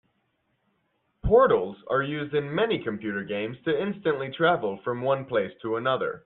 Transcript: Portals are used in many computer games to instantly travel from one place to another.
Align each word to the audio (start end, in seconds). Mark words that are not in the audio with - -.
Portals 1.23 1.77
are 1.87 2.01
used 2.01 2.33
in 2.33 2.55
many 2.55 2.81
computer 2.83 3.21
games 3.23 3.55
to 3.65 3.79
instantly 3.79 4.31
travel 4.31 4.79
from 4.83 5.03
one 5.03 5.25
place 5.25 5.51
to 5.61 5.75
another. 5.75 6.19